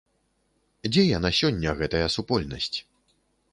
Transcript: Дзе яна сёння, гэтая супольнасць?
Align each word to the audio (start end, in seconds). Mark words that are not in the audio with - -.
Дзе 0.91 1.03
яна 1.17 1.29
сёння, 1.41 1.69
гэтая 1.83 2.03
супольнасць? 2.17 2.77